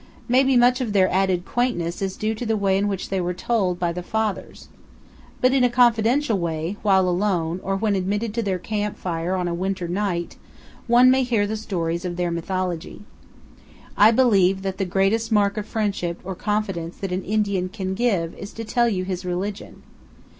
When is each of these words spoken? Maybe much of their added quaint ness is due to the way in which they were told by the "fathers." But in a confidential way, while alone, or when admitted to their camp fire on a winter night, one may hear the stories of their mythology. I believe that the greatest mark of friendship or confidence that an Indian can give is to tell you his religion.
Maybe 0.27 0.57
much 0.57 0.81
of 0.81 0.93
their 0.93 1.07
added 1.13 1.45
quaint 1.45 1.77
ness 1.77 2.01
is 2.01 2.17
due 2.17 2.33
to 2.33 2.43
the 2.43 2.57
way 2.57 2.75
in 2.75 2.87
which 2.87 3.09
they 3.09 3.21
were 3.21 3.35
told 3.35 3.77
by 3.77 3.93
the 3.93 4.01
"fathers." 4.01 4.67
But 5.41 5.53
in 5.53 5.63
a 5.63 5.69
confidential 5.69 6.39
way, 6.39 6.75
while 6.81 7.07
alone, 7.07 7.59
or 7.61 7.75
when 7.75 7.95
admitted 7.95 8.33
to 8.33 8.41
their 8.41 8.57
camp 8.57 8.97
fire 8.97 9.35
on 9.35 9.47
a 9.47 9.53
winter 9.53 9.87
night, 9.87 10.37
one 10.87 11.11
may 11.11 11.21
hear 11.21 11.45
the 11.45 11.55
stories 11.55 12.03
of 12.03 12.15
their 12.15 12.31
mythology. 12.31 13.03
I 13.95 14.09
believe 14.09 14.63
that 14.63 14.79
the 14.79 14.85
greatest 14.85 15.31
mark 15.31 15.55
of 15.55 15.67
friendship 15.67 16.19
or 16.23 16.33
confidence 16.33 16.97
that 16.97 17.11
an 17.11 17.23
Indian 17.23 17.69
can 17.69 17.93
give 17.93 18.33
is 18.33 18.53
to 18.53 18.63
tell 18.63 18.89
you 18.89 19.03
his 19.05 19.23
religion. 19.23 19.83